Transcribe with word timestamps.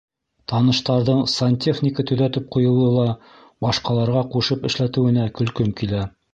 Таныштарҙың 0.51 1.19
сантехника 1.33 2.05
төҙәтеп 2.13 2.49
ҡуйыуҙы 2.57 2.89
ла 2.97 3.05
башҡаларға 3.69 4.27
ҡушып 4.35 4.69
эшләтеүенә 4.73 5.31
көлкөм 5.39 5.75
килә. 5.83 6.07